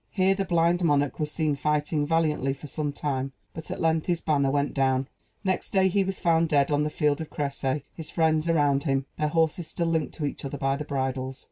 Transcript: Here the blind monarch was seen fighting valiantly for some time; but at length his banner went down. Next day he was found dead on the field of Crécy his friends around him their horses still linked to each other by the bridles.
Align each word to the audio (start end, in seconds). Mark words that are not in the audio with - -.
Here 0.09 0.33
the 0.33 0.45
blind 0.45 0.83
monarch 0.83 1.19
was 1.19 1.29
seen 1.29 1.55
fighting 1.55 2.07
valiantly 2.07 2.55
for 2.55 2.65
some 2.65 2.91
time; 2.91 3.33
but 3.53 3.69
at 3.69 3.79
length 3.79 4.07
his 4.07 4.19
banner 4.19 4.49
went 4.49 4.73
down. 4.73 5.07
Next 5.43 5.69
day 5.69 5.89
he 5.89 6.03
was 6.03 6.19
found 6.19 6.49
dead 6.49 6.71
on 6.71 6.81
the 6.81 6.89
field 6.89 7.21
of 7.21 7.29
Crécy 7.29 7.83
his 7.93 8.09
friends 8.09 8.49
around 8.49 8.85
him 8.85 9.05
their 9.19 9.27
horses 9.27 9.67
still 9.67 9.85
linked 9.85 10.15
to 10.15 10.25
each 10.25 10.43
other 10.43 10.57
by 10.57 10.75
the 10.75 10.85
bridles. 10.85 11.39